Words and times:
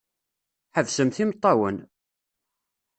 Ḥebsemt 0.75 1.17
imeṭṭawen! 1.23 1.77